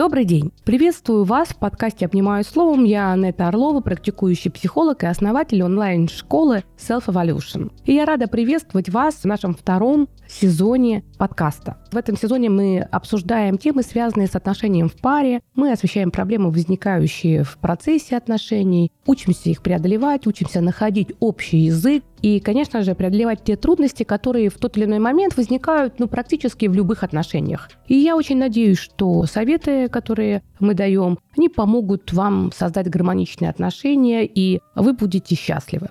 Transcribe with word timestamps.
Добрый 0.00 0.24
день! 0.24 0.50
Приветствую 0.64 1.24
вас 1.24 1.48
в 1.48 1.58
подкасте 1.58 2.06
«Обнимаю 2.06 2.42
словом». 2.42 2.84
Я 2.84 3.12
Анетта 3.12 3.48
Орлова, 3.48 3.82
практикующий 3.82 4.50
психолог 4.50 5.02
и 5.02 5.06
основатель 5.06 5.62
онлайн-школы 5.62 6.64
Self 6.78 7.08
Evolution. 7.08 7.70
И 7.84 7.92
я 7.92 8.06
рада 8.06 8.26
приветствовать 8.26 8.88
вас 8.88 9.16
в 9.16 9.24
нашем 9.26 9.54
втором 9.54 10.08
сезоне 10.26 11.04
подкаста. 11.18 11.79
В 11.90 11.96
этом 11.96 12.16
сезоне 12.16 12.50
мы 12.50 12.80
обсуждаем 12.80 13.58
темы, 13.58 13.82
связанные 13.82 14.28
с 14.28 14.36
отношением 14.36 14.88
в 14.88 14.94
паре. 14.94 15.40
Мы 15.56 15.72
освещаем 15.72 16.12
проблемы, 16.12 16.50
возникающие 16.50 17.42
в 17.42 17.58
процессе 17.58 18.16
отношений, 18.16 18.92
учимся 19.06 19.50
их 19.50 19.60
преодолевать, 19.60 20.26
учимся 20.28 20.60
находить 20.60 21.08
общий 21.18 21.58
язык 21.58 22.04
и, 22.22 22.38
конечно 22.38 22.82
же, 22.82 22.94
преодолевать 22.94 23.42
те 23.42 23.56
трудности, 23.56 24.04
которые 24.04 24.50
в 24.50 24.58
тот 24.58 24.76
или 24.76 24.84
иной 24.84 25.00
момент 25.00 25.36
возникают 25.36 25.98
ну, 25.98 26.06
практически 26.06 26.66
в 26.66 26.74
любых 26.74 27.02
отношениях. 27.02 27.68
И 27.88 27.96
я 27.96 28.14
очень 28.14 28.38
надеюсь, 28.38 28.78
что 28.78 29.24
советы, 29.24 29.88
которые 29.88 30.42
мы 30.60 30.74
даем, 30.74 31.18
они 31.36 31.48
помогут 31.48 32.12
вам 32.12 32.52
создать 32.52 32.88
гармоничные 32.88 33.50
отношения, 33.50 34.24
и 34.24 34.60
вы 34.76 34.92
будете 34.92 35.34
счастливы. 35.34 35.88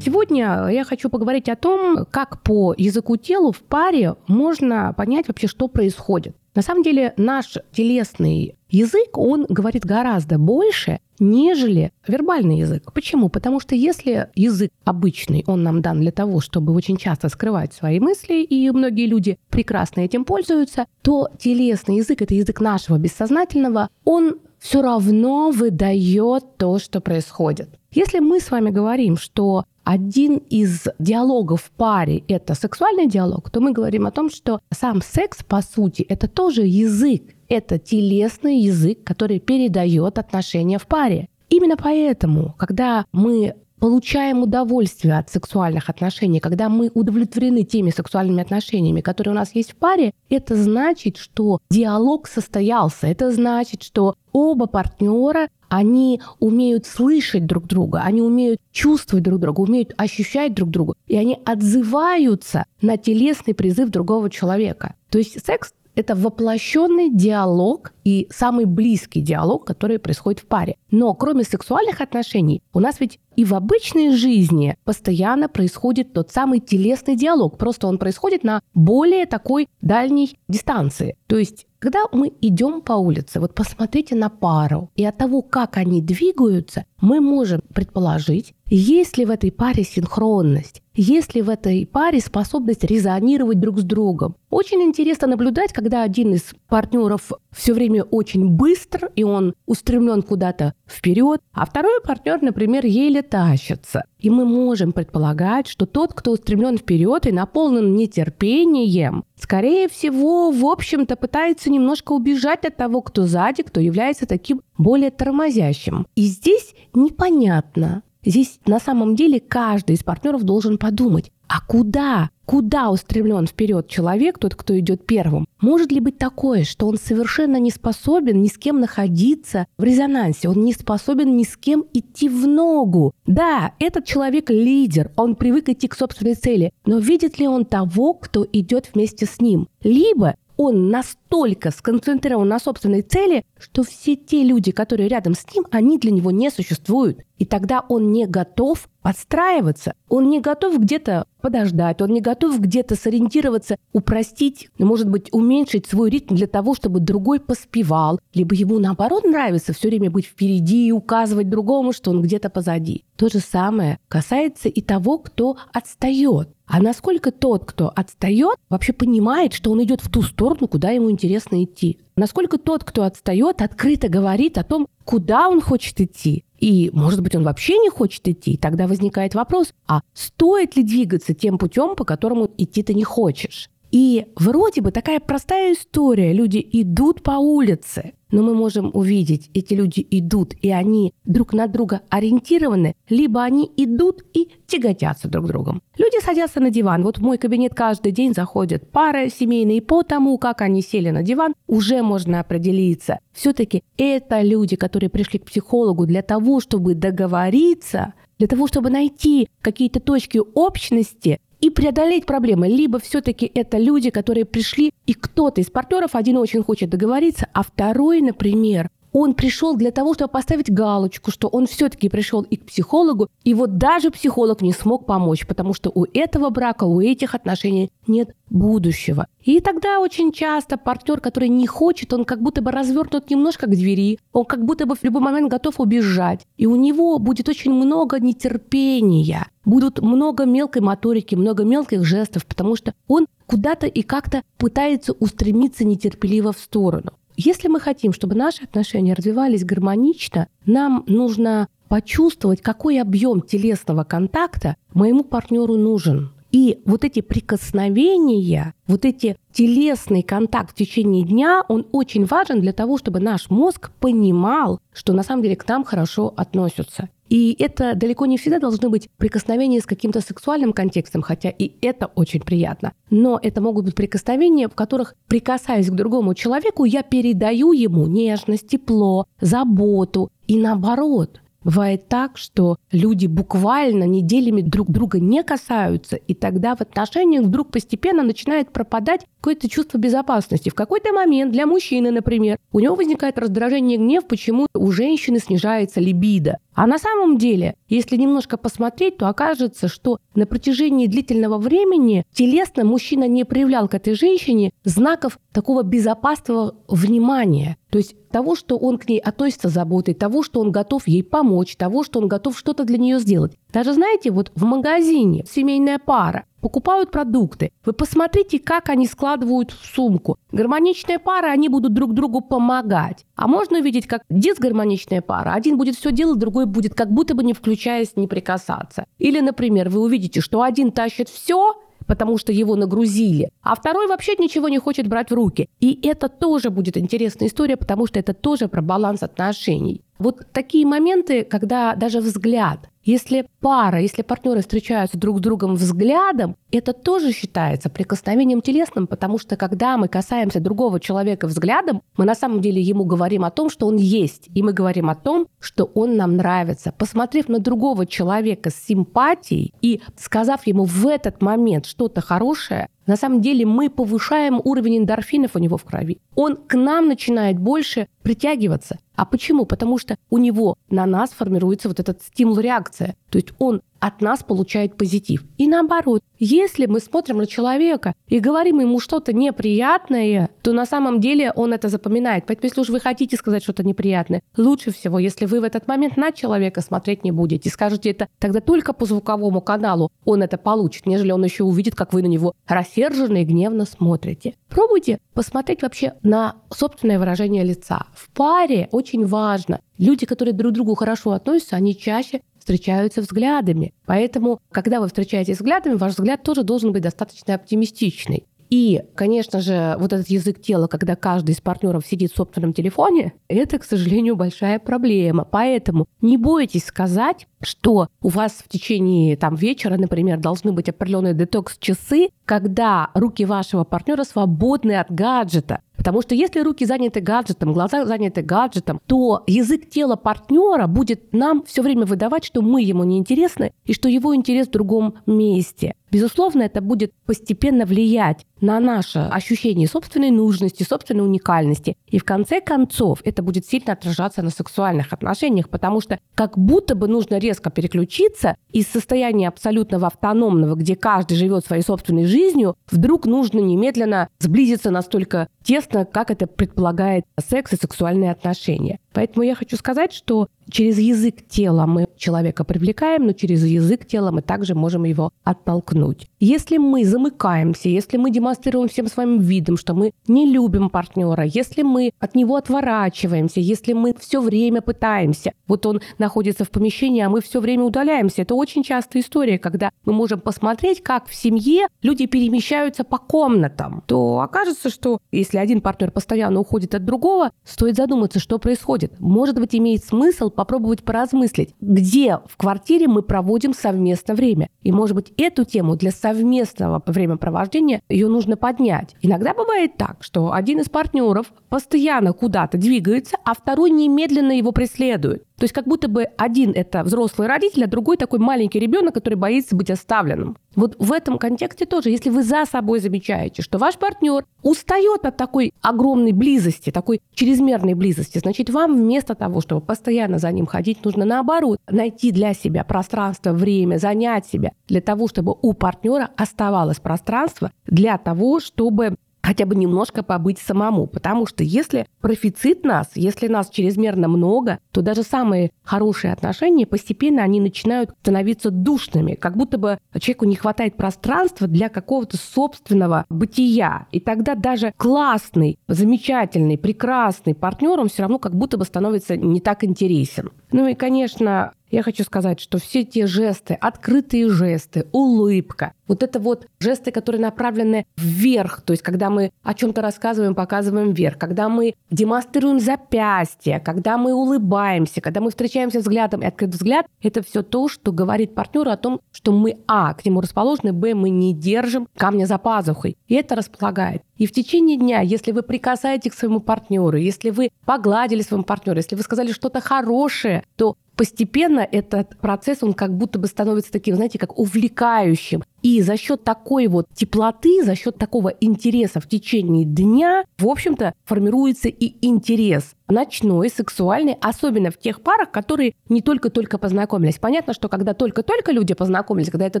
Сегодня 0.00 0.68
я 0.68 0.84
хочу 0.84 1.10
поговорить 1.10 1.48
о 1.48 1.56
том, 1.56 2.06
как 2.10 2.42
по 2.42 2.72
языку 2.78 3.16
телу 3.16 3.50
в 3.50 3.60
паре 3.60 4.14
можно 4.28 4.94
понять 4.96 5.26
вообще, 5.26 5.48
что 5.48 5.66
происходит. 5.66 6.36
На 6.54 6.62
самом 6.62 6.82
деле 6.82 7.14
наш 7.16 7.56
телесный 7.72 8.56
язык, 8.68 9.18
он 9.18 9.44
говорит 9.48 9.84
гораздо 9.84 10.38
больше, 10.38 11.00
нежели 11.18 11.92
вербальный 12.06 12.58
язык. 12.58 12.92
Почему? 12.92 13.28
Потому 13.28 13.60
что 13.60 13.74
если 13.74 14.28
язык 14.34 14.72
обычный, 14.84 15.44
он 15.46 15.62
нам 15.62 15.82
дан 15.82 16.00
для 16.00 16.12
того, 16.12 16.40
чтобы 16.40 16.72
очень 16.72 16.96
часто 16.96 17.28
скрывать 17.28 17.72
свои 17.72 17.98
мысли, 18.00 18.42
и 18.42 18.70
многие 18.70 19.06
люди 19.06 19.38
прекрасно 19.50 20.00
этим 20.00 20.24
пользуются, 20.24 20.86
то 21.02 21.28
телесный 21.38 21.96
язык, 21.96 22.22
это 22.22 22.34
язык 22.34 22.60
нашего 22.60 22.98
бессознательного, 22.98 23.88
он 24.04 24.38
все 24.58 24.82
равно 24.82 25.50
выдает 25.50 26.56
то, 26.56 26.78
что 26.78 27.00
происходит. 27.00 27.68
Если 27.92 28.18
мы 28.18 28.40
с 28.40 28.50
вами 28.50 28.70
говорим, 28.70 29.16
что 29.16 29.64
один 29.88 30.36
из 30.50 30.84
диалогов 30.98 31.62
в 31.62 31.70
паре— 31.70 32.22
это 32.28 32.54
сексуальный 32.54 33.06
диалог, 33.06 33.48
то 33.48 33.60
мы 33.60 33.72
говорим 33.72 34.06
о 34.06 34.10
том, 34.10 34.28
что 34.28 34.60
сам 34.70 35.00
секс, 35.00 35.42
по 35.42 35.62
сути, 35.62 36.02
это 36.02 36.28
тоже 36.28 36.66
язык, 36.66 37.22
это 37.48 37.78
телесный 37.78 38.58
язык, 38.58 39.02
который 39.02 39.38
передает 39.38 40.18
отношения 40.18 40.78
в 40.78 40.86
паре. 40.86 41.30
Именно 41.48 41.78
поэтому, 41.78 42.54
когда 42.58 43.06
мы 43.12 43.54
получаем 43.78 44.42
удовольствие 44.42 45.16
от 45.16 45.30
сексуальных 45.30 45.88
отношений, 45.88 46.40
когда 46.40 46.68
мы 46.68 46.90
удовлетворены 46.92 47.62
теми 47.62 47.88
сексуальными 47.88 48.42
отношениями, 48.42 49.00
которые 49.00 49.32
у 49.32 49.36
нас 49.36 49.54
есть 49.54 49.72
в 49.72 49.76
паре, 49.76 50.12
это 50.28 50.54
значит, 50.54 51.16
что 51.16 51.60
диалог 51.70 52.28
состоялся. 52.28 53.06
Это 53.06 53.32
значит, 53.32 53.82
что 53.82 54.16
оба 54.32 54.66
партнера 54.66 55.48
они 55.68 56.20
умеют 56.38 56.86
слышать 56.86 57.46
друг 57.46 57.66
друга, 57.66 58.02
они 58.04 58.22
умеют 58.22 58.60
чувствовать 58.72 59.24
друг 59.24 59.40
друга, 59.40 59.60
умеют 59.60 59.94
ощущать 59.96 60.54
друг 60.54 60.70
друга, 60.70 60.94
и 61.06 61.16
они 61.16 61.38
отзываются 61.44 62.64
на 62.80 62.96
телесный 62.96 63.54
призыв 63.54 63.90
другого 63.90 64.30
человека. 64.30 64.94
То 65.10 65.18
есть 65.18 65.44
секс 65.44 65.72
это 65.98 66.14
воплощенный 66.14 67.10
диалог 67.10 67.92
и 68.04 68.28
самый 68.30 68.66
близкий 68.66 69.20
диалог, 69.20 69.64
который 69.64 69.98
происходит 69.98 70.40
в 70.40 70.46
паре. 70.46 70.76
Но 70.92 71.12
кроме 71.14 71.42
сексуальных 71.42 72.00
отношений, 72.00 72.62
у 72.72 72.78
нас 72.78 73.00
ведь 73.00 73.18
и 73.38 73.44
в 73.44 73.54
обычной 73.54 74.10
жизни 74.10 74.76
постоянно 74.84 75.48
происходит 75.48 76.12
тот 76.12 76.32
самый 76.32 76.58
телесный 76.58 77.14
диалог. 77.14 77.56
Просто 77.56 77.86
он 77.86 77.96
происходит 77.96 78.42
на 78.42 78.62
более 78.74 79.26
такой 79.26 79.68
дальней 79.80 80.36
дистанции. 80.48 81.16
То 81.28 81.38
есть 81.38 81.68
когда 81.78 82.00
мы 82.10 82.32
идем 82.40 82.80
по 82.80 82.94
улице, 82.94 83.38
вот 83.38 83.54
посмотрите 83.54 84.16
на 84.16 84.28
пару, 84.28 84.90
и 84.96 85.04
от 85.04 85.16
того, 85.16 85.42
как 85.42 85.76
они 85.76 86.02
двигаются, 86.02 86.84
мы 87.00 87.20
можем 87.20 87.60
предположить, 87.72 88.52
есть 88.66 89.16
ли 89.16 89.24
в 89.24 89.30
этой 89.30 89.52
паре 89.52 89.84
синхронность, 89.84 90.82
есть 90.94 91.36
ли 91.36 91.42
в 91.42 91.48
этой 91.48 91.86
паре 91.86 92.20
способность 92.20 92.82
резонировать 92.82 93.60
друг 93.60 93.78
с 93.78 93.84
другом. 93.84 94.34
Очень 94.50 94.82
интересно 94.82 95.28
наблюдать, 95.28 95.72
когда 95.72 96.02
один 96.02 96.34
из 96.34 96.52
партнеров 96.66 97.30
все 97.56 97.72
время 97.72 98.02
очень 98.02 98.48
быстр, 98.48 99.10
и 99.14 99.22
он 99.22 99.54
устремлен 99.64 100.22
куда-то 100.22 100.74
вперед, 100.88 101.40
а 101.52 101.64
второй 101.64 102.00
партнер, 102.02 102.42
например, 102.42 102.84
еле 102.84 103.22
тащится. 103.28 104.04
И 104.18 104.30
мы 104.30 104.44
можем 104.44 104.92
предполагать, 104.92 105.66
что 105.66 105.86
тот, 105.86 106.14
кто 106.14 106.32
устремлен 106.32 106.78
вперед 106.78 107.26
и 107.26 107.32
наполнен 107.32 107.94
нетерпением, 107.94 109.24
скорее 109.36 109.88
всего, 109.88 110.50
в 110.50 110.64
общем-то, 110.64 111.16
пытается 111.16 111.70
немножко 111.70 112.12
убежать 112.12 112.64
от 112.64 112.76
того, 112.76 113.02
кто 113.02 113.26
сзади, 113.26 113.62
кто 113.62 113.80
является 113.80 114.26
таким 114.26 114.62
более 114.76 115.10
тормозящим. 115.10 116.06
И 116.14 116.22
здесь 116.22 116.74
непонятно, 116.94 118.02
Здесь 118.24 118.58
на 118.66 118.80
самом 118.80 119.14
деле 119.14 119.40
каждый 119.40 119.94
из 119.94 120.02
партнеров 120.02 120.42
должен 120.42 120.76
подумать, 120.76 121.30
а 121.46 121.60
куда? 121.60 122.30
Куда 122.48 122.88
устремлен 122.88 123.46
вперед 123.46 123.88
человек, 123.88 124.38
тот, 124.38 124.54
кто 124.54 124.78
идет 124.78 125.04
первым? 125.04 125.46
Может 125.60 125.92
ли 125.92 126.00
быть 126.00 126.16
такое, 126.16 126.64
что 126.64 126.86
он 126.86 126.96
совершенно 126.96 127.58
не 127.58 127.70
способен 127.70 128.40
ни 128.40 128.48
с 128.48 128.56
кем 128.56 128.80
находиться 128.80 129.66
в 129.76 129.84
резонансе, 129.84 130.48
он 130.48 130.64
не 130.64 130.72
способен 130.72 131.36
ни 131.36 131.44
с 131.44 131.58
кем 131.58 131.84
идти 131.92 132.26
в 132.30 132.48
ногу? 132.48 133.12
Да, 133.26 133.74
этот 133.78 134.06
человек 134.06 134.48
лидер, 134.48 135.10
он 135.16 135.36
привык 135.36 135.68
идти 135.68 135.88
к 135.88 135.94
собственной 135.94 136.36
цели, 136.36 136.72
но 136.86 137.00
видит 137.00 137.38
ли 137.38 137.46
он 137.46 137.66
того, 137.66 138.14
кто 138.14 138.46
идет 138.50 138.92
вместе 138.94 139.26
с 139.26 139.42
ним? 139.42 139.68
Либо 139.82 140.36
он 140.58 140.88
настолько 140.88 141.70
сконцентрирован 141.70 142.48
на 142.48 142.58
собственной 142.58 143.02
цели, 143.02 143.44
что 143.58 143.84
все 143.84 144.16
те 144.16 144.42
люди, 144.42 144.72
которые 144.72 145.08
рядом 145.08 145.34
с 145.34 145.46
ним, 145.54 145.64
они 145.70 145.98
для 145.98 146.10
него 146.10 146.32
не 146.32 146.50
существуют. 146.50 147.20
И 147.38 147.44
тогда 147.44 147.84
он 147.88 148.10
не 148.10 148.26
готов 148.26 148.88
подстраиваться. 149.02 149.94
Он 150.08 150.28
не 150.28 150.40
готов 150.40 150.78
где-то 150.78 151.26
подождать, 151.40 152.02
он 152.02 152.10
не 152.10 152.20
готов 152.20 152.60
где-то 152.60 152.96
сориентироваться, 152.96 153.76
упростить, 153.92 154.68
может 154.78 155.08
быть, 155.08 155.28
уменьшить 155.32 155.86
свой 155.86 156.10
ритм 156.10 156.34
для 156.34 156.46
того, 156.46 156.74
чтобы 156.74 157.00
другой 157.00 157.40
поспевал. 157.40 158.20
Либо 158.34 158.54
ему, 158.54 158.78
наоборот, 158.78 159.24
нравится 159.24 159.72
все 159.72 159.88
время 159.88 160.10
быть 160.10 160.26
впереди 160.26 160.88
и 160.88 160.92
указывать 160.92 161.48
другому, 161.48 161.92
что 161.92 162.10
он 162.10 162.22
где-то 162.22 162.50
позади. 162.50 163.04
То 163.16 163.28
же 163.28 163.38
самое 163.40 163.98
касается 164.08 164.68
и 164.68 164.80
того, 164.80 165.18
кто 165.18 165.56
отстает. 165.72 166.50
А 166.66 166.82
насколько 166.82 167.32
тот, 167.32 167.64
кто 167.64 167.90
отстает, 167.94 168.56
вообще 168.68 168.92
понимает, 168.92 169.54
что 169.54 169.70
он 169.70 169.82
идет 169.82 170.02
в 170.02 170.10
ту 170.10 170.22
сторону, 170.22 170.68
куда 170.68 170.90
ему 170.90 171.10
интересно 171.10 171.64
идти? 171.64 171.98
Насколько 172.18 172.58
тот, 172.58 172.82
кто 172.82 173.04
отстает, 173.04 173.62
открыто 173.62 174.08
говорит 174.08 174.58
о 174.58 174.64
том, 174.64 174.88
куда 175.04 175.48
он 175.48 175.60
хочет 175.60 176.00
идти? 176.00 176.44
И, 176.58 176.90
может 176.92 177.22
быть, 177.22 177.36
он 177.36 177.44
вообще 177.44 177.78
не 177.78 177.90
хочет 177.90 178.26
идти. 178.26 178.56
Тогда 178.56 178.88
возникает 178.88 179.36
вопрос, 179.36 179.72
а 179.86 180.00
стоит 180.14 180.74
ли 180.74 180.82
двигаться 180.82 181.32
тем 181.32 181.58
путем, 181.58 181.94
по 181.94 182.04
которому 182.04 182.50
идти 182.58 182.82
ты 182.82 182.92
не 182.94 183.04
хочешь? 183.04 183.70
И 183.90 184.26
вроде 184.36 184.80
бы 184.80 184.90
такая 184.90 185.20
простая 185.20 185.72
история. 185.72 186.32
Люди 186.32 186.66
идут 186.72 187.22
по 187.22 187.32
улице, 187.32 188.12
но 188.30 188.42
мы 188.42 188.54
можем 188.54 188.90
увидеть, 188.92 189.50
эти 189.54 189.74
люди 189.74 190.06
идут, 190.10 190.52
и 190.60 190.70
они 190.70 191.14
друг 191.24 191.54
на 191.54 191.66
друга 191.66 192.02
ориентированы, 192.10 192.94
либо 193.08 193.42
они 193.42 193.70
идут 193.76 194.22
и 194.34 194.50
тяготятся 194.66 195.28
друг 195.28 195.46
другом. 195.46 195.82
Люди 195.96 196.22
садятся 196.22 196.60
на 196.60 196.70
диван. 196.70 197.02
Вот 197.02 197.18
в 197.18 197.22
мой 197.22 197.38
кабинет 197.38 197.74
каждый 197.74 198.12
день 198.12 198.34
заходят 198.34 198.90
пары 198.90 199.30
семейные. 199.30 199.80
По 199.80 200.02
тому, 200.02 200.36
как 200.38 200.60
они 200.60 200.82
сели 200.82 201.10
на 201.10 201.22
диван, 201.22 201.54
уже 201.66 202.02
можно 202.02 202.40
определиться. 202.40 203.18
Все-таки 203.32 203.82
это 203.96 204.42
люди, 204.42 204.76
которые 204.76 205.08
пришли 205.08 205.38
к 205.38 205.46
психологу 205.46 206.06
для 206.06 206.22
того, 206.22 206.60
чтобы 206.60 206.94
договориться, 206.94 208.14
для 208.38 208.46
того, 208.46 208.66
чтобы 208.66 208.90
найти 208.90 209.48
какие-то 209.60 210.00
точки 210.00 210.40
общности, 210.54 211.40
и 211.60 211.70
преодолеть 211.70 212.26
проблемы. 212.26 212.68
Либо 212.68 212.98
все-таки 212.98 213.50
это 213.54 213.78
люди, 213.78 214.10
которые 214.10 214.44
пришли, 214.44 214.92
и 215.06 215.14
кто-то 215.14 215.60
из 215.60 215.70
партнеров, 215.70 216.14
один 216.14 216.36
очень 216.36 216.62
хочет 216.62 216.90
договориться, 216.90 217.48
а 217.52 217.62
второй, 217.62 218.20
например, 218.20 218.90
он 219.20 219.34
пришел 219.34 219.76
для 219.76 219.90
того, 219.90 220.14
чтобы 220.14 220.30
поставить 220.30 220.70
галочку, 220.70 221.30
что 221.30 221.48
он 221.48 221.66
все-таки 221.66 222.08
пришел 222.08 222.42
и 222.42 222.56
к 222.56 222.66
психологу, 222.66 223.28
и 223.44 223.54
вот 223.54 223.76
даже 223.76 224.10
психолог 224.10 224.62
не 224.62 224.72
смог 224.72 225.06
помочь, 225.06 225.46
потому 225.46 225.74
что 225.74 225.90
у 225.94 226.04
этого 226.14 226.50
брака, 226.50 226.84
у 226.84 227.00
этих 227.00 227.34
отношений 227.34 227.90
нет 228.06 228.34
будущего. 228.48 229.26
И 229.42 229.60
тогда 229.60 229.98
очень 230.00 230.32
часто 230.32 230.76
партнер, 230.76 231.20
который 231.20 231.48
не 231.48 231.66
хочет, 231.66 232.12
он 232.12 232.24
как 232.24 232.40
будто 232.40 232.62
бы 232.62 232.70
развернут 232.70 233.30
немножко 233.30 233.66
к 233.66 233.70
двери, 233.70 234.18
он 234.32 234.44
как 234.44 234.64
будто 234.64 234.86
бы 234.86 234.94
в 234.94 235.02
любой 235.02 235.22
момент 235.22 235.50
готов 235.50 235.80
убежать. 235.80 236.46
И 236.56 236.66
у 236.66 236.76
него 236.76 237.18
будет 237.18 237.48
очень 237.48 237.72
много 237.72 238.20
нетерпения, 238.20 239.48
будут 239.64 240.00
много 240.00 240.44
мелкой 240.44 240.82
моторики, 240.82 241.34
много 241.34 241.64
мелких 241.64 242.04
жестов, 242.04 242.46
потому 242.46 242.76
что 242.76 242.94
он 243.06 243.26
куда-то 243.46 243.86
и 243.86 244.02
как-то 244.02 244.42
пытается 244.58 245.12
устремиться 245.12 245.84
нетерпеливо 245.84 246.52
в 246.52 246.58
сторону. 246.58 247.12
Если 247.40 247.68
мы 247.68 247.78
хотим, 247.78 248.12
чтобы 248.12 248.34
наши 248.34 248.64
отношения 248.64 249.14
развивались 249.14 249.64
гармонично, 249.64 250.48
нам 250.66 251.04
нужно 251.06 251.68
почувствовать, 251.86 252.60
какой 252.60 253.00
объем 253.00 253.42
телесного 253.42 254.02
контакта 254.02 254.74
моему 254.92 255.22
партнеру 255.22 255.76
нужен. 255.76 256.32
И 256.50 256.80
вот 256.84 257.04
эти 257.04 257.20
прикосновения, 257.20 258.74
вот 258.88 259.04
эти 259.04 259.36
телесный 259.52 260.24
контакт 260.24 260.72
в 260.72 260.74
течение 260.74 261.24
дня, 261.24 261.62
он 261.68 261.86
очень 261.92 262.24
важен 262.24 262.60
для 262.60 262.72
того, 262.72 262.98
чтобы 262.98 263.20
наш 263.20 263.50
мозг 263.50 263.92
понимал, 264.00 264.80
что 264.92 265.12
на 265.12 265.22
самом 265.22 265.44
деле 265.44 265.54
к 265.54 265.68
нам 265.68 265.84
хорошо 265.84 266.34
относятся. 266.36 267.08
И 267.28 267.56
это 267.58 267.94
далеко 267.94 268.26
не 268.26 268.38
всегда 268.38 268.58
должны 268.58 268.88
быть 268.88 269.08
прикосновения 269.16 269.80
с 269.80 269.86
каким-то 269.86 270.20
сексуальным 270.20 270.72
контекстом, 270.72 271.22
хотя 271.22 271.50
и 271.50 271.72
это 271.80 272.06
очень 272.14 272.40
приятно. 272.40 272.92
Но 273.10 273.38
это 273.42 273.60
могут 273.60 273.84
быть 273.84 273.94
прикосновения, 273.94 274.68
в 274.68 274.74
которых, 274.74 275.14
прикасаясь 275.26 275.90
к 275.90 275.94
другому 275.94 276.34
человеку, 276.34 276.84
я 276.84 277.02
передаю 277.02 277.72
ему 277.72 278.06
нежность, 278.06 278.68
тепло, 278.68 279.26
заботу. 279.40 280.30
И 280.46 280.58
наоборот, 280.58 281.40
Бывает 281.64 282.08
так, 282.08 282.38
что 282.38 282.76
люди 282.92 283.26
буквально 283.26 284.04
неделями 284.04 284.62
друг 284.62 284.90
друга 284.90 285.18
не 285.18 285.42
касаются, 285.42 286.16
и 286.16 286.32
тогда 286.32 286.76
в 286.76 286.80
отношениях 286.80 287.44
вдруг 287.44 287.70
постепенно 287.70 288.22
начинает 288.22 288.70
пропадать 288.70 289.26
какое-то 289.40 289.68
чувство 289.68 289.98
безопасности. 289.98 290.70
В 290.70 290.74
какой-то 290.74 291.12
момент 291.12 291.52
для 291.52 291.66
мужчины, 291.66 292.10
например, 292.10 292.58
у 292.72 292.80
него 292.80 292.94
возникает 292.94 293.38
раздражение 293.38 293.98
и 293.98 294.00
гнев, 294.00 294.26
почему 294.26 294.68
у 294.72 294.90
женщины 294.92 295.40
снижается 295.40 296.00
либидо. 296.00 296.58
А 296.78 296.86
на 296.86 296.96
самом 296.96 297.38
деле, 297.38 297.74
если 297.88 298.16
немножко 298.16 298.56
посмотреть, 298.56 299.16
то 299.16 299.28
окажется, 299.28 299.88
что 299.88 300.20
на 300.36 300.46
протяжении 300.46 301.08
длительного 301.08 301.58
времени 301.58 302.24
телесно 302.32 302.84
мужчина 302.84 303.26
не 303.26 303.42
проявлял 303.42 303.88
к 303.88 303.94
этой 303.94 304.14
женщине 304.14 304.70
знаков 304.84 305.40
такого 305.52 305.82
безопасного 305.82 306.76
внимания. 306.86 307.78
То 307.90 307.98
есть 307.98 308.14
того, 308.30 308.54
что 308.54 308.76
он 308.76 308.98
к 308.98 309.08
ней 309.08 309.18
относится 309.18 309.70
заботой, 309.70 310.14
того, 310.14 310.44
что 310.44 310.60
он 310.60 310.70
готов 310.70 311.08
ей 311.08 311.24
помочь, 311.24 311.74
того, 311.74 312.04
что 312.04 312.20
он 312.20 312.28
готов 312.28 312.56
что-то 312.56 312.84
для 312.84 312.98
нее 312.98 313.18
сделать. 313.18 313.58
Даже, 313.72 313.92
знаете, 313.92 314.30
вот 314.30 314.52
в 314.54 314.64
магазине 314.64 315.44
семейная 315.50 315.98
пара, 315.98 316.44
покупают 316.60 317.10
продукты. 317.10 317.72
Вы 317.84 317.92
посмотрите, 317.92 318.58
как 318.58 318.88
они 318.88 319.06
складывают 319.06 319.70
в 319.72 319.86
сумку. 319.94 320.38
Гармоничная 320.52 321.18
пара, 321.18 321.48
они 321.48 321.68
будут 321.68 321.94
друг 321.94 322.14
другу 322.14 322.40
помогать. 322.40 323.26
А 323.36 323.46
можно 323.46 323.78
увидеть, 323.78 324.06
как 324.06 324.22
дисгармоничная 324.28 325.20
пара. 325.20 325.52
Один 325.52 325.78
будет 325.78 325.96
все 325.96 326.12
делать, 326.12 326.38
другой 326.38 326.66
будет 326.66 326.94
как 326.94 327.10
будто 327.10 327.34
бы 327.34 327.44
не 327.44 327.52
включаясь, 327.52 328.16
не 328.16 328.26
прикасаться. 328.26 329.06
Или, 329.18 329.40
например, 329.40 329.88
вы 329.88 330.00
увидите, 330.00 330.40
что 330.40 330.62
один 330.62 330.92
тащит 330.92 331.28
все, 331.28 331.74
потому 332.08 332.38
что 332.38 332.52
его 332.52 332.74
нагрузили, 332.74 333.50
а 333.62 333.76
второй 333.76 334.08
вообще 334.08 334.34
ничего 334.38 334.68
не 334.68 334.78
хочет 334.78 335.06
брать 335.06 335.30
в 335.30 335.34
руки. 335.34 335.68
И 335.78 336.00
это 336.08 336.28
тоже 336.28 336.70
будет 336.70 336.96
интересная 336.96 337.48
история, 337.48 337.76
потому 337.76 338.06
что 338.06 338.18
это 338.18 338.32
тоже 338.32 338.66
про 338.66 338.82
баланс 338.82 339.22
отношений. 339.22 340.02
Вот 340.18 340.46
такие 340.52 340.86
моменты, 340.86 341.44
когда 341.44 341.94
даже 341.94 342.20
взгляд 342.20 342.88
если 343.08 343.46
пара, 343.60 344.00
если 344.00 344.22
партнеры 344.22 344.60
встречаются 344.60 345.18
друг 345.18 345.38
с 345.38 345.40
другом 345.40 345.74
взглядом, 345.74 346.56
это 346.70 346.92
тоже 346.92 347.32
считается 347.32 347.90
прикосновением 347.90 348.62
телесным, 348.62 349.06
потому 349.06 349.38
что 349.38 349.56
когда 349.56 349.96
мы 349.96 350.08
касаемся 350.08 350.60
другого 350.60 351.00
человека 351.00 351.46
взглядом, 351.46 352.02
мы 352.16 352.24
на 352.24 352.34
самом 352.34 352.60
деле 352.60 352.80
ему 352.80 353.04
говорим 353.04 353.44
о 353.44 353.50
том, 353.50 353.70
что 353.70 353.86
он 353.86 353.96
есть, 353.96 354.48
и 354.54 354.62
мы 354.62 354.72
говорим 354.72 355.10
о 355.10 355.14
том, 355.14 355.46
что 355.58 355.84
он 355.94 356.16
нам 356.16 356.36
нравится. 356.36 356.92
Посмотрев 356.96 357.48
на 357.48 357.58
другого 357.58 358.06
человека 358.06 358.70
с 358.70 358.74
симпатией 358.74 359.72
и 359.80 360.00
сказав 360.16 360.66
ему 360.66 360.84
в 360.84 361.06
этот 361.06 361.42
момент 361.42 361.86
что-то 361.86 362.20
хорошее, 362.20 362.88
на 363.08 363.16
самом 363.16 363.40
деле 363.40 363.64
мы 363.64 363.88
повышаем 363.88 364.60
уровень 364.62 364.98
эндорфинов 364.98 365.56
у 365.56 365.58
него 365.58 365.78
в 365.78 365.84
крови. 365.84 366.18
Он 366.34 366.56
к 366.56 366.74
нам 366.74 367.08
начинает 367.08 367.58
больше 367.58 368.06
притягиваться. 368.22 368.98
А 369.16 369.24
почему? 369.24 369.64
Потому 369.64 369.96
что 369.96 370.16
у 370.28 370.36
него 370.36 370.76
на 370.90 371.06
нас 371.06 371.30
формируется 371.30 371.88
вот 371.88 372.00
этот 372.00 372.22
стимул-реакция. 372.22 373.16
То 373.30 373.38
есть 373.38 373.47
он 373.58 373.82
от 374.00 374.20
нас 374.20 374.42
получает 374.42 374.96
позитив. 374.96 375.44
И 375.56 375.66
наоборот, 375.66 376.22
если 376.38 376.86
мы 376.86 377.00
смотрим 377.00 377.38
на 377.38 377.46
человека 377.46 378.14
и 378.28 378.38
говорим 378.38 378.80
ему 378.80 379.00
что-то 379.00 379.32
неприятное, 379.32 380.50
то 380.62 380.72
на 380.72 380.86
самом 380.86 381.20
деле 381.20 381.52
он 381.52 381.72
это 381.72 381.88
запоминает. 381.88 382.44
Поэтому 382.46 382.66
если 382.66 382.80
уж 382.80 382.88
вы 382.90 383.00
хотите 383.00 383.36
сказать 383.36 383.62
что-то 383.62 383.82
неприятное, 383.82 384.42
лучше 384.56 384.92
всего, 384.92 385.18
если 385.18 385.46
вы 385.46 385.60
в 385.60 385.64
этот 385.64 385.88
момент 385.88 386.16
на 386.16 386.30
человека 386.30 386.80
смотреть 386.80 387.24
не 387.24 387.32
будете, 387.32 387.70
скажете 387.70 388.10
это 388.10 388.28
тогда 388.38 388.60
только 388.60 388.92
по 388.92 389.04
звуковому 389.04 389.60
каналу, 389.60 390.12
он 390.24 390.42
это 390.42 390.58
получит, 390.58 391.06
нежели 391.06 391.32
он 391.32 391.42
еще 391.44 391.64
увидит, 391.64 391.96
как 391.96 392.12
вы 392.12 392.22
на 392.22 392.26
него 392.26 392.54
рассерженно 392.66 393.38
и 393.38 393.44
гневно 393.44 393.84
смотрите. 393.84 394.54
Пробуйте 394.68 395.18
посмотреть 395.34 395.82
вообще 395.82 396.14
на 396.22 396.56
собственное 396.70 397.18
выражение 397.18 397.64
лица. 397.64 398.06
В 398.14 398.30
паре 398.30 398.88
очень 398.92 399.26
важно. 399.26 399.80
Люди, 399.98 400.26
которые 400.26 400.54
друг 400.54 400.72
к 400.72 400.74
другу 400.74 400.94
хорошо 400.94 401.32
относятся, 401.32 401.74
они 401.74 401.96
чаще 401.96 402.40
встречаются 402.68 403.22
взглядами. 403.22 403.94
Поэтому, 404.04 404.60
когда 404.70 405.00
вы 405.00 405.06
встречаетесь 405.06 405.56
взглядами, 405.56 405.94
ваш 405.94 406.12
взгляд 406.12 406.42
тоже 406.42 406.64
должен 406.64 406.92
быть 406.92 407.02
достаточно 407.02 407.54
оптимистичный. 407.54 408.46
И, 408.68 409.02
конечно 409.14 409.62
же, 409.62 409.96
вот 409.98 410.12
этот 410.12 410.28
язык 410.28 410.60
тела, 410.60 410.86
когда 410.86 411.16
каждый 411.16 411.52
из 411.52 411.60
партнеров 411.62 412.06
сидит 412.06 412.32
в 412.32 412.36
собственном 412.36 412.74
телефоне, 412.74 413.32
это, 413.48 413.78
к 413.78 413.84
сожалению, 413.84 414.36
большая 414.36 414.78
проблема. 414.78 415.46
Поэтому 415.50 416.06
не 416.20 416.36
бойтесь 416.36 416.84
сказать, 416.84 417.46
что 417.62 418.08
у 418.22 418.28
вас 418.28 418.52
в 418.52 418.68
течение 418.68 419.36
там, 419.36 419.54
вечера, 419.54 419.96
например, 419.96 420.38
должны 420.38 420.72
быть 420.72 420.88
определенные 420.88 421.34
детокс-часы, 421.34 422.30
когда 422.44 423.10
руки 423.14 423.44
вашего 423.44 423.84
партнера 423.84 424.24
свободны 424.24 424.92
от 424.92 425.10
гаджета. 425.10 425.80
Потому 425.98 426.22
что 426.22 426.36
если 426.36 426.60
руки 426.60 426.86
заняты 426.86 427.20
гаджетом, 427.20 427.72
глаза 427.72 428.06
заняты 428.06 428.40
гаджетом, 428.40 429.00
то 429.06 429.42
язык 429.48 429.90
тела 429.90 430.14
партнера 430.14 430.86
будет 430.86 431.32
нам 431.32 431.64
все 431.64 431.82
время 431.82 432.06
выдавать, 432.06 432.44
что 432.44 432.62
мы 432.62 432.82
ему 432.82 433.02
не 433.02 433.18
интересны 433.18 433.72
и 433.84 433.92
что 433.92 434.08
его 434.08 434.34
интерес 434.34 434.68
в 434.68 434.70
другом 434.70 435.16
месте. 435.26 435.94
Безусловно, 436.10 436.62
это 436.62 436.80
будет 436.80 437.12
постепенно 437.26 437.84
влиять 437.84 438.46
на 438.60 438.80
наше 438.80 439.18
ощущение 439.18 439.86
собственной 439.86 440.30
нужности, 440.30 440.82
собственной 440.82 441.24
уникальности. 441.24 441.96
И 442.06 442.18
в 442.18 442.24
конце 442.24 442.60
концов 442.60 443.20
это 443.24 443.42
будет 443.42 443.66
сильно 443.66 443.92
отражаться 443.92 444.42
на 444.42 444.50
сексуальных 444.50 445.12
отношениях, 445.12 445.68
потому 445.68 446.00
что 446.00 446.18
как 446.34 446.56
будто 446.56 446.94
бы 446.94 447.08
нужно 447.08 447.38
резко 447.48 447.70
переключиться 447.70 448.56
из 448.70 448.86
состояния 448.86 449.48
абсолютного 449.48 450.08
автономного, 450.08 450.74
где 450.74 450.96
каждый 450.96 451.36
живет 451.36 451.64
своей 451.64 451.82
собственной 451.82 452.26
жизнью, 452.26 452.76
вдруг 452.90 453.24
нужно 453.24 453.60
немедленно 453.60 454.28
сблизиться 454.38 454.90
настолько 454.90 455.48
тесно, 455.64 456.04
как 456.04 456.30
это 456.30 456.46
предполагает 456.46 457.24
секс 457.40 457.72
и 457.72 457.76
сексуальные 457.76 458.32
отношения. 458.32 458.98
Поэтому 459.14 459.44
я 459.44 459.54
хочу 459.54 459.76
сказать, 459.76 460.12
что 460.12 460.48
через 460.70 460.98
язык 460.98 461.36
тела 461.48 461.86
мы 461.86 462.06
человека 462.16 462.64
привлекаем, 462.64 463.26
но 463.26 463.32
через 463.32 463.64
язык 463.64 464.06
тела 464.06 464.30
мы 464.30 464.42
также 464.42 464.74
можем 464.74 465.04
его 465.04 465.30
оттолкнуть. 465.42 466.28
Если 466.40 466.78
мы 466.78 467.04
замыкаемся, 467.04 467.88
если 467.88 468.16
мы 468.16 468.30
демонстрируем 468.30 468.88
всем 468.88 469.08
своим 469.08 469.40
видом, 469.40 469.76
что 469.76 469.94
мы 469.94 470.12
не 470.28 470.48
любим 470.48 470.88
партнера, 470.88 471.44
если 471.44 471.82
мы 471.82 472.12
от 472.20 472.36
него 472.36 472.54
отворачиваемся, 472.54 473.58
если 473.58 473.92
мы 473.92 474.14
все 474.18 474.40
время 474.40 474.80
пытаемся, 474.80 475.52
вот 475.66 475.84
он 475.84 476.00
находится 476.18 476.64
в 476.64 476.70
помещении, 476.70 477.22
а 477.22 477.28
мы 477.28 477.40
все 477.40 477.60
время 477.60 477.82
удаляемся, 477.84 478.42
это 478.42 478.54
очень 478.54 478.84
частая 478.84 479.22
история, 479.22 479.58
когда 479.58 479.90
мы 480.04 480.12
можем 480.12 480.40
посмотреть, 480.40 481.02
как 481.02 481.26
в 481.26 481.34
семье 481.34 481.88
люди 482.02 482.26
перемещаются 482.26 483.02
по 483.02 483.18
комнатам, 483.18 484.04
то 484.06 484.38
окажется, 484.40 484.90
что 484.90 485.18
если 485.32 485.58
один 485.58 485.80
партнер 485.80 486.12
постоянно 486.12 486.60
уходит 486.60 486.94
от 486.94 487.04
другого, 487.04 487.50
стоит 487.64 487.96
задуматься, 487.96 488.38
что 488.38 488.58
происходит. 488.58 489.18
Может 489.18 489.58
быть, 489.58 489.74
имеет 489.74 490.04
смысл 490.04 490.50
попробовать 490.50 491.02
поразмыслить, 491.02 491.74
где 491.80 492.38
в 492.46 492.56
квартире 492.56 493.08
мы 493.08 493.22
проводим 493.22 493.74
совместно 493.74 494.34
время. 494.34 494.68
И, 494.82 494.92
может 494.92 495.16
быть, 495.16 495.32
эту 495.36 495.64
тему 495.64 495.96
для 495.96 496.12
совместного 496.28 497.02
времяпровождения 497.06 498.02
ее 498.08 498.28
нужно 498.28 498.56
поднять. 498.56 499.16
Иногда 499.22 499.54
бывает 499.54 499.96
так, 499.96 500.18
что 500.20 500.52
один 500.52 500.80
из 500.80 500.88
партнеров 500.88 501.46
постоянно 501.70 502.32
куда-то 502.32 502.76
двигается, 502.76 503.36
а 503.44 503.54
второй 503.54 503.90
немедленно 503.90 504.52
его 504.52 504.72
преследует. 504.72 505.44
То 505.58 505.64
есть 505.64 505.74
как 505.74 505.86
будто 505.86 506.08
бы 506.08 506.24
один 506.36 506.72
это 506.74 507.02
взрослый 507.02 507.48
родитель, 507.48 507.84
а 507.84 507.88
другой 507.88 508.16
такой 508.16 508.38
маленький 508.38 508.78
ребенок, 508.78 509.14
который 509.14 509.34
боится 509.34 509.74
быть 509.74 509.90
оставленным. 509.90 510.56
Вот 510.76 510.94
в 510.98 511.12
этом 511.12 511.38
контексте 511.38 511.84
тоже, 511.84 512.10
если 512.10 512.30
вы 512.30 512.44
за 512.44 512.64
собой 512.64 513.00
замечаете, 513.00 513.62
что 513.62 513.78
ваш 513.78 513.96
партнер 513.98 514.44
устает 514.62 515.24
от 515.24 515.36
такой 515.36 515.72
огромной 515.82 516.30
близости, 516.30 516.90
такой 516.90 517.20
чрезмерной 517.34 517.94
близости, 517.94 518.38
значит, 518.38 518.70
вам 518.70 518.94
вместо 518.94 519.34
того, 519.34 519.60
чтобы 519.60 519.80
постоянно 519.80 520.38
за 520.38 520.52
ним 520.52 520.66
ходить, 520.66 521.04
нужно 521.04 521.24
наоборот 521.24 521.80
найти 521.90 522.30
для 522.30 522.54
себя 522.54 522.84
пространство, 522.84 523.52
время, 523.52 523.98
занять 523.98 524.46
себя 524.46 524.70
для 524.86 525.00
того, 525.00 525.26
чтобы 525.26 525.56
у 525.60 525.72
партнера 525.72 526.30
оставалось 526.36 527.00
пространство 527.00 527.72
для 527.84 528.16
того, 528.16 528.60
чтобы 528.60 529.16
хотя 529.48 529.64
бы 529.64 529.74
немножко 529.74 530.22
побыть 530.22 530.58
самому. 530.58 531.06
Потому 531.06 531.46
что 531.46 531.64
если 531.64 532.06
профицит 532.20 532.84
нас, 532.84 533.08
если 533.14 533.48
нас 533.48 533.70
чрезмерно 533.70 534.28
много, 534.28 534.78
то 534.92 535.00
даже 535.00 535.22
самые 535.22 535.70
хорошие 535.82 536.34
отношения 536.34 536.86
постепенно 536.86 537.42
они 537.42 537.58
начинают 537.58 538.10
становиться 538.20 538.70
душными, 538.70 539.36
как 539.36 539.56
будто 539.56 539.78
бы 539.78 539.98
человеку 540.20 540.44
не 540.44 540.54
хватает 540.54 540.98
пространства 540.98 541.66
для 541.66 541.88
какого-то 541.88 542.36
собственного 542.36 543.24
бытия. 543.30 544.06
И 544.12 544.20
тогда 544.20 544.54
даже 544.54 544.92
классный, 544.98 545.78
замечательный, 545.88 546.76
прекрасный 546.76 547.54
партнер, 547.54 547.98
он 547.98 548.10
все 548.10 548.24
равно 548.24 548.38
как 548.38 548.54
будто 548.54 548.76
бы 548.76 548.84
становится 548.84 549.38
не 549.38 549.62
так 549.62 549.82
интересен. 549.82 550.50
Ну 550.72 550.88
и, 550.88 550.94
конечно, 550.94 551.72
я 551.90 552.02
хочу 552.02 552.24
сказать, 552.24 552.60
что 552.60 552.78
все 552.78 553.04
те 553.04 553.26
жесты, 553.26 553.74
открытые 553.74 554.48
жесты, 554.48 555.06
улыбка, 555.12 555.92
вот 556.08 556.22
это 556.22 556.40
вот 556.40 556.66
жесты, 556.80 557.10
которые 557.10 557.40
направлены 557.40 558.06
вверх, 558.16 558.80
то 558.80 558.92
есть 558.92 559.02
когда 559.02 559.30
мы 559.30 559.52
о 559.62 559.74
чем-то 559.74 560.00
рассказываем, 560.00 560.54
показываем 560.54 561.12
вверх, 561.12 561.38
когда 561.38 561.68
мы 561.68 561.94
демонстрируем 562.10 562.80
запястье, 562.80 563.78
когда 563.80 564.16
мы 564.16 564.32
улыбаемся, 564.32 565.20
когда 565.20 565.40
мы 565.40 565.50
встречаемся 565.50 566.00
взглядом 566.00 566.40
и 566.40 566.46
открыт 566.46 566.70
взгляд, 566.70 567.06
это 567.22 567.42
все 567.42 567.62
то, 567.62 567.88
что 567.88 568.10
говорит 568.12 568.54
партнеру 568.54 568.90
о 568.90 568.96
том, 568.96 569.20
что 569.32 569.52
мы, 569.52 569.78
а, 569.86 570.14
к 570.14 570.24
нему 570.24 570.40
расположены, 570.40 570.92
б, 570.92 571.14
мы 571.14 571.30
не 571.30 571.54
держим 571.54 572.08
камня 572.16 572.46
за 572.46 572.58
пазухой. 572.58 573.16
И 573.26 573.34
это 573.34 573.54
располагает. 573.54 574.22
И 574.36 574.46
в 574.46 574.52
течение 574.52 574.96
дня, 574.96 575.20
если 575.20 575.52
вы 575.52 575.62
прикасаетесь 575.62 576.32
к 576.32 576.34
своему 576.34 576.60
партнеру, 576.60 577.16
если 577.16 577.50
вы 577.50 577.70
погладили 577.84 578.42
своему 578.42 578.64
партнеру, 578.64 578.98
если 578.98 579.16
вы 579.16 579.22
сказали 579.22 579.52
что-то 579.52 579.80
хорошее, 579.80 580.64
то 580.76 580.96
постепенно 581.18 581.80
этот 581.80 582.38
процесс, 582.38 582.78
он 582.82 582.94
как 582.94 583.12
будто 583.14 583.40
бы 583.40 583.48
становится 583.48 583.90
таким, 583.90 584.14
знаете, 584.14 584.38
как 584.38 584.56
увлекающим. 584.56 585.64
И 585.82 586.00
за 586.00 586.16
счет 586.16 586.44
такой 586.44 586.86
вот 586.86 587.06
теплоты, 587.12 587.82
за 587.84 587.96
счет 587.96 588.16
такого 588.18 588.50
интереса 588.60 589.20
в 589.20 589.28
течение 589.28 589.84
дня, 589.84 590.44
в 590.58 590.68
общем-то, 590.68 591.12
формируется 591.24 591.88
и 591.88 592.14
интерес 592.24 592.94
ночной, 593.10 593.70
сексуальный, 593.70 594.36
особенно 594.40 594.90
в 594.90 594.98
тех 594.98 595.20
парах, 595.20 595.50
которые 595.50 595.94
не 596.08 596.20
только-только 596.20 596.78
познакомились. 596.78 597.38
Понятно, 597.38 597.74
что 597.74 597.88
когда 597.88 598.14
только-только 598.14 598.72
люди 598.72 598.94
познакомились, 598.94 599.50
когда 599.50 599.66
это 599.66 599.80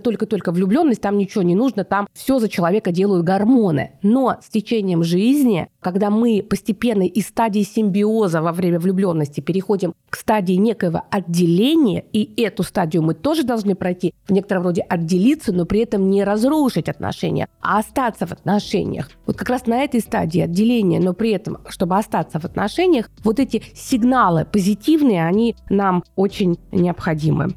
только-только 0.00 0.52
влюбленность, 0.52 1.00
там 1.00 1.18
ничего 1.18 1.42
не 1.42 1.54
нужно, 1.54 1.84
там 1.84 2.08
все 2.12 2.38
за 2.38 2.48
человека 2.48 2.92
делают 2.92 3.24
гормоны. 3.24 3.92
Но 4.02 4.36
с 4.42 4.48
течением 4.48 5.02
жизни, 5.04 5.68
когда 5.80 6.10
мы 6.10 6.44
постепенно 6.48 7.02
из 7.02 7.26
стадии 7.28 7.62
симбиоза 7.62 8.42
во 8.42 8.52
время 8.52 8.78
влюбленности 8.78 9.40
переходим 9.40 9.94
к 10.10 10.16
стадии 10.16 10.54
некоего 10.54 11.02
отделения, 11.10 12.04
и 12.12 12.42
эту 12.42 12.62
стадию 12.62 13.02
мы 13.02 13.14
тоже 13.14 13.44
должны 13.44 13.74
пройти, 13.74 14.14
в 14.26 14.32
некотором 14.32 14.64
роде 14.64 14.82
отделиться, 14.82 15.52
но 15.52 15.64
при 15.64 15.80
этом 15.80 16.10
не 16.10 16.24
разрушить 16.24 16.88
отношения, 16.88 17.48
а 17.60 17.78
остаться 17.78 18.26
в 18.26 18.32
отношениях. 18.32 19.10
Вот 19.26 19.36
как 19.36 19.48
раз 19.48 19.66
на 19.66 19.82
этой 19.82 20.00
стадии 20.00 20.40
отделения, 20.40 21.00
но 21.00 21.12
при 21.14 21.30
этом, 21.30 21.58
чтобы 21.68 21.96
остаться 21.96 22.40
в 22.40 22.44
отношениях, 22.44 23.10
вот 23.24 23.38
эти 23.38 23.62
сигналы 23.74 24.44
позитивные, 24.44 25.26
они 25.26 25.56
нам 25.68 26.04
очень 26.16 26.58
необходимы. 26.72 27.54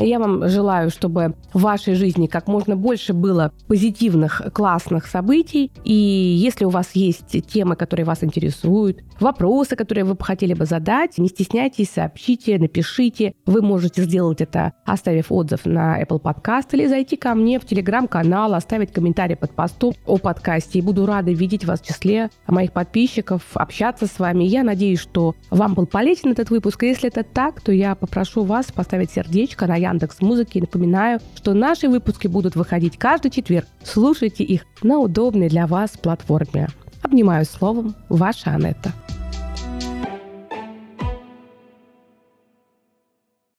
Я 0.00 0.18
вам 0.18 0.48
желаю, 0.48 0.90
чтобы 0.90 1.34
в 1.52 1.62
вашей 1.62 1.94
жизни 1.94 2.26
как 2.26 2.46
можно 2.46 2.76
больше 2.76 3.12
было 3.12 3.52
позитивных, 3.66 4.42
классных 4.52 5.06
событий. 5.06 5.72
И 5.84 5.92
если 5.92 6.64
у 6.64 6.70
вас 6.70 6.90
есть 6.94 7.46
темы, 7.46 7.76
которые 7.76 8.06
вас 8.06 8.22
интересуют, 8.22 9.02
вопросы, 9.20 9.76
которые 9.76 10.04
вы 10.04 10.14
бы 10.14 10.24
хотели 10.24 10.54
бы 10.54 10.64
задать, 10.64 11.18
не 11.18 11.28
стесняйтесь, 11.28 11.90
сообщите, 11.90 12.58
напишите. 12.58 13.34
Вы 13.46 13.62
можете 13.62 14.02
сделать 14.02 14.40
это, 14.40 14.72
оставив 14.84 15.32
отзыв 15.32 15.66
на 15.66 16.02
Apple 16.02 16.20
Podcast 16.20 16.68
или 16.72 16.86
зайти 16.86 17.16
ко 17.16 17.34
мне 17.34 17.58
в 17.58 17.64
Telegram-канал, 17.64 18.54
оставить 18.54 18.92
комментарий 18.92 19.36
под 19.36 19.52
постом 19.52 19.94
о 20.06 20.18
подкасте. 20.18 20.78
И 20.78 20.82
буду 20.82 21.06
рада 21.06 21.32
видеть 21.32 21.64
вас 21.64 21.80
в 21.80 21.86
числе 21.86 22.30
моих 22.46 22.72
подписчиков, 22.72 23.42
общаться 23.54 24.06
с 24.06 24.18
вами. 24.18 24.44
Я 24.44 24.62
надеюсь, 24.62 25.00
что 25.00 25.34
вам 25.50 25.74
был 25.74 25.86
полезен 25.86 26.32
этот 26.32 26.50
выпуск. 26.50 26.82
Если 26.82 27.08
это 27.08 27.22
так, 27.22 27.60
то 27.60 27.72
я 27.72 27.94
попрошу 27.94 28.44
вас 28.44 28.66
поставить 28.72 29.10
сердечко 29.10 29.66
на 29.66 29.76
Яндекс 29.88 30.20
Музыки. 30.20 30.58
Напоминаю, 30.58 31.20
что 31.36 31.54
наши 31.54 31.88
выпуски 31.88 32.26
будут 32.26 32.56
выходить 32.56 32.98
каждый 32.98 33.30
четверг. 33.30 33.66
Слушайте 33.82 34.44
их 34.44 34.64
на 34.82 34.98
удобной 34.98 35.48
для 35.48 35.66
вас 35.66 35.90
платформе. 35.96 36.68
Обнимаю 37.02 37.44
словом, 37.44 37.94
ваша 38.08 38.50
Анетта. 38.50 38.92